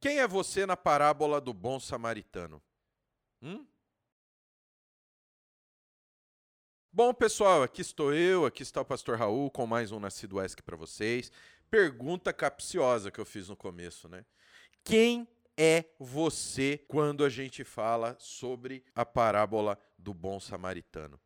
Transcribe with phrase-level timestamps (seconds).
[0.00, 2.62] Quem é você na parábola do bom samaritano?
[3.42, 3.66] Hum?
[6.90, 10.62] Bom, pessoal, aqui estou eu, aqui está o pastor Raul com mais um Nascido ESC
[10.62, 11.30] para vocês.
[11.70, 14.24] Pergunta capciosa que eu fiz no começo, né?
[14.82, 21.20] Quem é você quando a gente fala sobre a parábola do bom samaritano?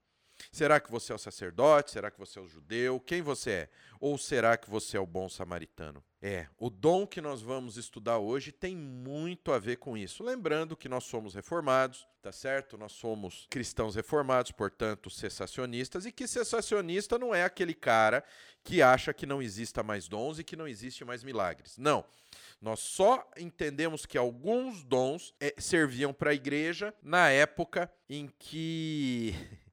[0.50, 1.90] Será que você é o sacerdote?
[1.90, 3.00] Será que você é o judeu?
[3.00, 3.68] Quem você é?
[4.00, 6.02] Ou será que você é o bom samaritano?
[6.26, 10.24] É, o dom que nós vamos estudar hoje tem muito a ver com isso.
[10.24, 12.78] Lembrando que nós somos reformados, tá certo?
[12.78, 18.24] Nós somos cristãos reformados, portanto, cessacionistas, e que cessacionista não é aquele cara
[18.62, 21.76] que acha que não exista mais dons e que não existe mais milagres.
[21.76, 22.02] Não.
[22.58, 29.34] Nós só entendemos que alguns dons é, serviam para a igreja na época em que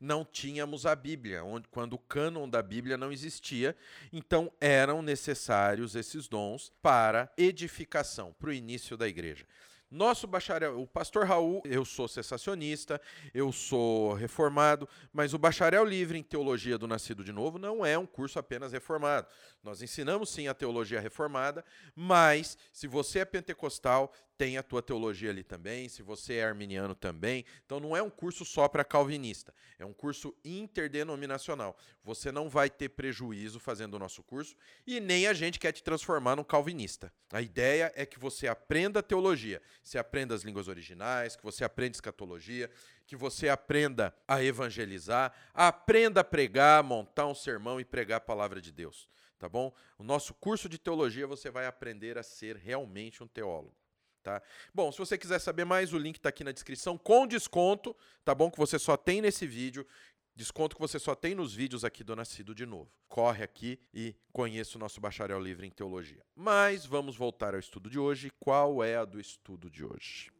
[0.00, 3.76] não tínhamos a Bíblia, onde, quando o cânon da Bíblia não existia.
[4.12, 9.44] Então eram necessários esses dons para edificação, para o início da igreja.
[9.90, 13.00] Nosso bacharel, o pastor Raul, eu sou cessacionista,
[13.34, 17.98] eu sou reformado, mas o bacharel livre em teologia do nascido de novo não é
[17.98, 19.26] um curso apenas reformado.
[19.64, 25.28] Nós ensinamos sim a teologia reformada, mas se você é pentecostal, tem a tua teologia
[25.28, 27.44] ali também, se você é arminiano também.
[27.66, 31.76] Então não é um curso só para calvinista, é um curso interdenominacional.
[32.02, 35.82] Você não vai ter prejuízo fazendo o nosso curso e nem a gente quer te
[35.82, 37.12] transformar num calvinista.
[37.30, 41.96] A ideia é que você aprenda teologia, você aprenda as línguas originais, que você aprenda
[41.96, 42.70] escatologia,
[43.06, 48.60] que você aprenda a evangelizar, aprenda a pregar, montar um sermão e pregar a palavra
[48.60, 49.72] de Deus, tá bom?
[49.98, 53.74] O nosso curso de teologia você vai aprender a ser realmente um teólogo.
[54.22, 54.42] Tá?
[54.74, 58.34] Bom, se você quiser saber mais, o link está aqui na descrição com desconto, tá
[58.34, 58.50] bom?
[58.50, 59.86] Que você só tem nesse vídeo.
[60.40, 62.90] Desconto que você só tem nos vídeos aqui do Nascido de Novo.
[63.10, 66.24] Corre aqui e conheça o nosso bacharel livre em teologia.
[66.34, 68.32] Mas vamos voltar ao estudo de hoje.
[68.40, 70.30] Qual é a do estudo de hoje?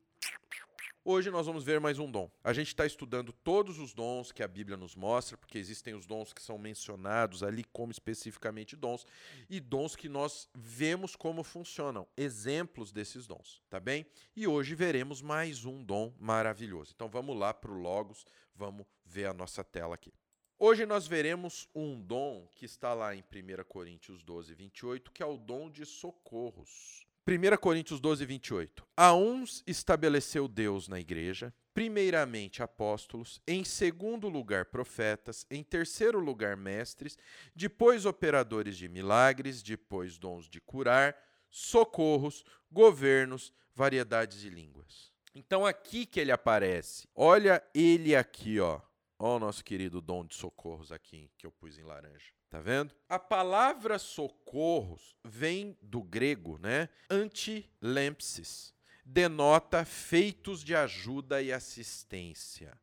[1.03, 2.31] Hoje nós vamos ver mais um dom.
[2.45, 6.05] A gente está estudando todos os dons que a Bíblia nos mostra, porque existem os
[6.05, 9.07] dons que são mencionados ali como especificamente dons,
[9.49, 14.05] e dons que nós vemos como funcionam, exemplos desses dons, tá bem?
[14.37, 16.93] E hoje veremos mais um dom maravilhoso.
[16.95, 20.13] Então vamos lá para o Logos, vamos ver a nossa tela aqui.
[20.59, 25.27] Hoje nós veremos um dom que está lá em 1 Coríntios 12, 28, que é
[25.27, 27.07] o dom de socorros.
[27.27, 28.87] 1 Coríntios 12, 28.
[28.97, 36.57] A uns estabeleceu Deus na igreja, primeiramente apóstolos, em segundo lugar profetas, em terceiro lugar
[36.57, 37.19] mestres,
[37.55, 41.15] depois operadores de milagres, depois dons de curar,
[41.51, 45.13] socorros, governos, variedades de línguas.
[45.35, 47.07] Então aqui que ele aparece.
[47.15, 48.81] Olha ele aqui, ó.
[49.19, 52.40] Ó o nosso querido dom de socorros aqui que eu pus em laranja.
[52.51, 52.93] Tá vendo?
[53.09, 56.89] A palavra socorros vem do grego, né?
[57.09, 58.75] Antilempsis.
[59.05, 62.77] Denota feitos de ajuda e assistência.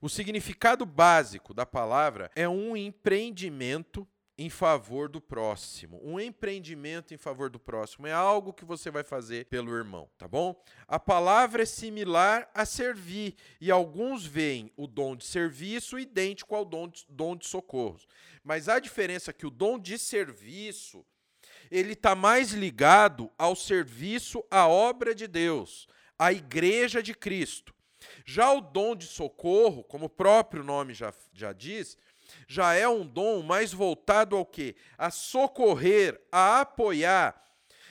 [0.00, 6.00] O significado básico da palavra é um empreendimento em favor do próximo.
[6.02, 10.26] Um empreendimento em favor do próximo é algo que você vai fazer pelo irmão, tá
[10.26, 10.60] bom?
[10.88, 16.64] A palavra é similar a servir e alguns veem o dom de serviço idêntico ao
[16.64, 18.06] dom de, dom de socorros.
[18.42, 21.04] Mas a diferença é que o dom de serviço
[21.70, 25.86] ele está mais ligado ao serviço à obra de Deus,
[26.18, 27.74] à igreja de Cristo.
[28.24, 31.96] Já o dom de socorro, como o próprio nome já, já diz,
[32.46, 34.74] já é um dom mais voltado ao quê?
[34.96, 37.44] A socorrer, a apoiar.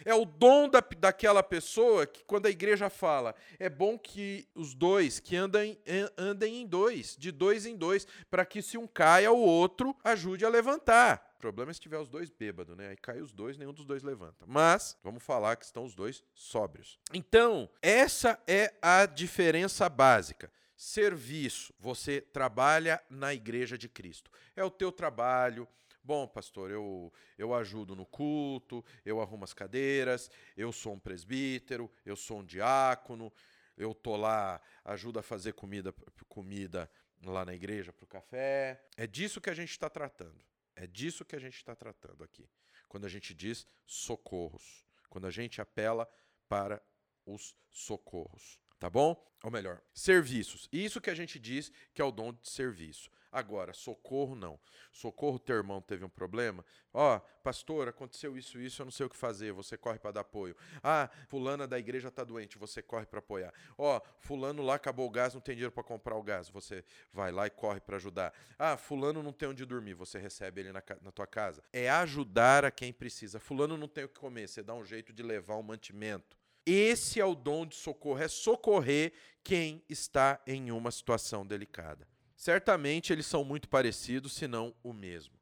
[0.05, 4.73] É o dom da, daquela pessoa que, quando a igreja fala, é bom que os
[4.73, 5.79] dois, que andem,
[6.17, 10.45] andem em dois, de dois em dois, para que se um caia, o outro ajude
[10.45, 11.33] a levantar.
[11.37, 12.89] O problema é se tiver os dois bêbados, né?
[12.89, 14.45] Aí cai os dois, nenhum dos dois levanta.
[14.45, 16.99] Mas, vamos falar que estão os dois sóbrios.
[17.13, 20.51] Então, essa é a diferença básica.
[20.83, 24.29] Serviço, você trabalha na igreja de Cristo.
[24.53, 25.65] É o teu trabalho.
[26.03, 31.89] Bom, pastor, eu, eu ajudo no culto, eu arrumo as cadeiras, eu sou um presbítero,
[32.05, 33.31] eu sou um diácono,
[33.77, 35.95] eu tô lá, ajudo a fazer comida,
[36.27, 36.91] comida
[37.23, 38.85] lá na igreja para o café.
[38.97, 40.43] É disso que a gente está tratando.
[40.75, 42.45] É disso que a gente está tratando aqui.
[42.89, 44.85] Quando a gente diz socorros.
[45.09, 46.11] Quando a gente apela
[46.49, 46.83] para
[47.25, 49.15] os socorros tá bom?
[49.41, 50.67] Ou melhor, serviços.
[50.69, 53.09] Isso que a gente diz que é o dom de serviço.
[53.31, 54.59] Agora, socorro não.
[54.91, 56.65] Socorro, teu irmão teve um problema.
[56.93, 59.53] Ó, oh, pastor, aconteceu isso, isso, eu não sei o que fazer.
[59.53, 60.53] Você corre para dar apoio.
[60.83, 63.53] Ah, fulana da igreja tá doente, você corre para apoiar.
[63.77, 66.49] Ó, oh, fulano lá acabou o gás, não tem dinheiro para comprar o gás.
[66.49, 66.83] Você
[67.13, 68.33] vai lá e corre para ajudar.
[68.59, 71.63] Ah, fulano não tem onde dormir, você recebe ele na, na tua casa.
[71.71, 73.39] É ajudar a quem precisa.
[73.39, 77.19] Fulano não tem o que comer, você dá um jeito de levar um mantimento Esse
[77.19, 79.13] é o dom de socorro, é socorrer
[79.43, 82.07] quem está em uma situação delicada.
[82.35, 85.33] Certamente eles são muito parecidos, se não o mesmo.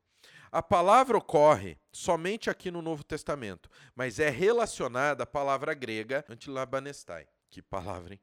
[0.51, 7.27] A palavra ocorre somente aqui no Novo Testamento, mas é relacionada à palavra grega antilabanestai.
[7.49, 8.19] Que palavra, hein?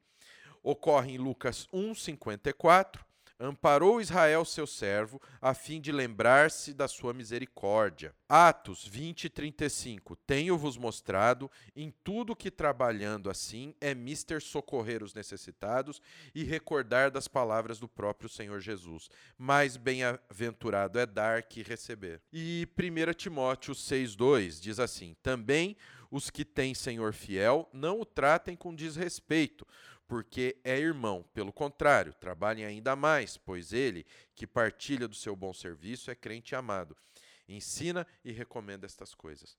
[0.61, 3.03] Ocorre em Lucas 1:54
[3.39, 8.13] amparou Israel, seu servo, a fim de lembrar-se da sua misericórdia.
[8.27, 10.15] Atos 20 e 35.
[10.15, 16.01] Tenho-vos mostrado em tudo que trabalhando assim é mister socorrer os necessitados
[16.35, 19.09] e recordar das palavras do próprio Senhor Jesus.
[19.37, 22.21] Mais bem-aventurado é dar que receber.
[22.33, 25.77] E 1 Timóteo 6,2 diz assim: Também
[26.11, 29.65] os que têm Senhor fiel não o tratem com desrespeito
[30.09, 31.23] porque é irmão.
[31.35, 36.55] Pelo contrário, trabalhem ainda mais, pois ele, que partilha do seu bom serviço, é crente
[36.55, 36.97] amado.
[37.47, 39.55] Ensina e recomenda estas coisas.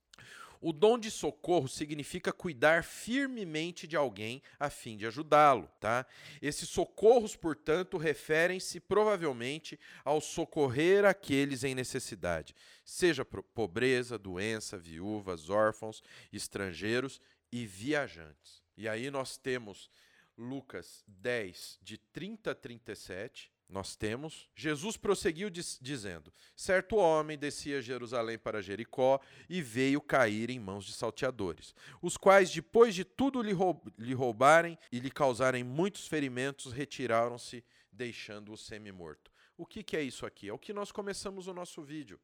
[0.61, 6.07] O dom de socorro significa cuidar firmemente de alguém a fim de ajudá-lo, tá?
[6.43, 12.55] Esses socorros, portanto, referem-se provavelmente ao socorrer aqueles em necessidade,
[12.85, 17.21] seja pobreza, doença, viúvas, órfãos, estrangeiros
[17.51, 18.63] e viajantes.
[18.77, 19.89] E aí nós temos
[20.37, 24.49] Lucas 10, de 30 a 37, nós temos.
[24.55, 30.84] Jesus prosseguiu diz, dizendo: Certo homem descia Jerusalém para Jericó e veio cair em mãos
[30.84, 36.06] de salteadores, os quais, depois de tudo lhe, roub, lhe roubarem e lhe causarem muitos
[36.06, 39.31] ferimentos, retiraram-se, deixando-o semi-morto.
[39.56, 40.49] O que, que é isso aqui?
[40.49, 42.19] É o que nós começamos o nosso vídeo.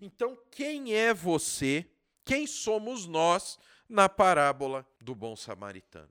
[0.00, 1.88] Então, quem é você?
[2.24, 3.58] Quem somos nós
[3.88, 6.10] na parábola do bom samaritano?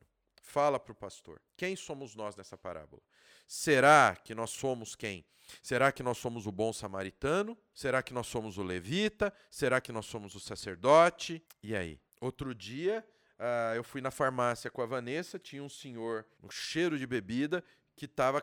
[0.54, 1.42] Fala para o pastor.
[1.58, 3.02] Quem somos nós nessa parábola?
[3.48, 5.26] Será que nós somos quem?
[5.64, 7.58] Será que nós somos o bom samaritano?
[7.74, 9.34] Será que nós somos o levita?
[9.50, 11.44] Será que nós somos o sacerdote?
[11.64, 12.00] E aí?
[12.22, 13.04] Outro dia,
[13.40, 17.64] uh, eu fui na farmácia com a Vanessa, tinha um senhor, um cheiro de bebida,
[17.96, 18.40] que estava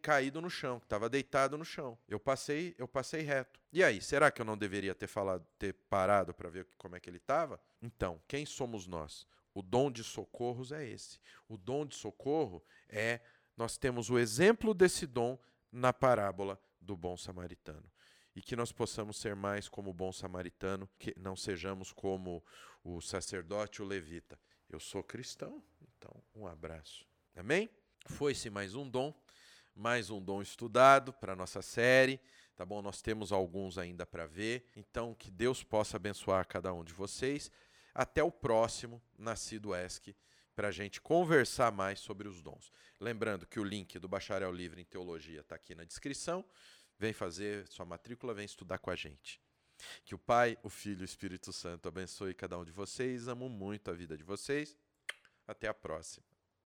[0.00, 1.98] caído no chão, que estava deitado no chão.
[2.08, 3.60] Eu passei, eu passei reto.
[3.70, 7.00] E aí, será que eu não deveria ter falado, ter parado para ver como é
[7.00, 7.60] que ele estava?
[7.82, 9.26] Então, quem somos nós?
[9.54, 11.20] O dom de socorros é esse.
[11.48, 13.20] O dom de socorro é
[13.56, 15.38] nós temos o exemplo desse dom
[15.70, 17.88] na parábola do bom samaritano.
[18.34, 22.44] E que nós possamos ser mais como o bom samaritano, que não sejamos como
[22.82, 24.38] o sacerdote o levita.
[24.68, 27.06] Eu sou cristão, então um abraço.
[27.36, 27.70] Amém?
[28.06, 29.14] Foi-se mais um dom,
[29.74, 32.20] mais um dom estudado para a nossa série,
[32.56, 32.82] tá bom?
[32.82, 37.52] Nós temos alguns ainda para ver, então que Deus possa abençoar cada um de vocês.
[37.94, 40.14] Até o próximo Nascido ESC
[40.54, 42.72] para a gente conversar mais sobre os dons.
[43.00, 46.44] Lembrando que o link do Bacharel Livre em Teologia está aqui na descrição.
[46.98, 49.40] Vem fazer sua matrícula, vem estudar com a gente.
[50.04, 53.26] Que o Pai, o Filho e o Espírito Santo abençoe cada um de vocês.
[53.28, 54.76] Amo muito a vida de vocês.
[55.46, 56.33] Até a próxima.